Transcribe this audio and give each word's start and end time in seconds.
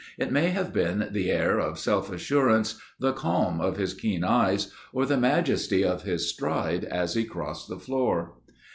It 0.17 0.31
may 0.31 0.47
have 0.49 0.73
been 0.73 1.09
the 1.11 1.29
air 1.29 1.59
of 1.59 1.77
self 1.77 2.11
assurance, 2.11 2.81
the 2.99 3.13
calm 3.13 3.61
of 3.61 3.77
his 3.77 3.93
keen 3.93 4.23
eyes 4.23 4.73
or 4.91 5.05
the 5.05 5.15
majesty 5.15 5.83
of 5.85 6.01
his 6.01 6.27
stride 6.27 6.85
as 6.85 7.13
he 7.13 7.23
crossed 7.23 7.69
the 7.69 7.77
floor. 7.77 8.33